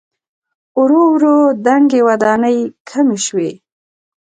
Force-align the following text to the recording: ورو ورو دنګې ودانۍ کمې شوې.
ورو 0.79 1.01
ورو 1.13 1.35
دنګې 1.65 2.01
ودانۍ 2.07 2.57
کمې 2.89 3.17
شوې. 3.25 3.51